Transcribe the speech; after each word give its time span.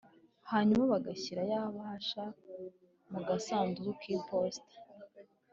hanyuma 0.51 0.83
bagashyira 0.93 1.41
ya 1.51 1.61
bahasha 1.75 2.23
mu 3.11 3.19
gasanduku 3.27 3.89
kiposita 4.01 4.77